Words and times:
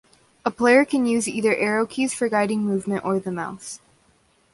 A 0.43 0.49
player 0.49 0.83
can 0.83 1.05
use 1.05 1.27
either 1.27 1.55
arrow 1.55 1.85
keys 1.85 2.11
for 2.11 2.27
guiding 2.27 2.63
movement 2.65 3.05
or 3.05 3.19
the 3.19 3.29
mouse. 3.31 3.79